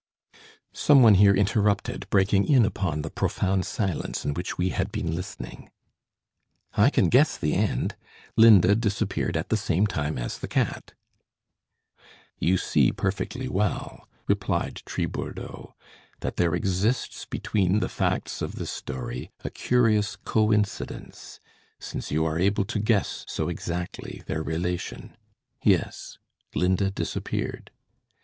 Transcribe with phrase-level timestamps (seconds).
[0.73, 5.15] Some one here interrupted, breaking in upon the profound silence in which we had been
[5.15, 5.69] listening.
[6.73, 7.95] "I can guess the end.
[8.35, 10.95] Linda disappeared at the same time as the cat."
[12.39, 15.75] "You see perfectly well," replied Tribourdeaux,
[16.21, 21.39] "that there exists between the facts of this story a curious coincidence,
[21.79, 25.15] since you are able to guess so exactly their relation.
[25.61, 26.17] Yes,
[26.55, 27.69] Linda disappeared.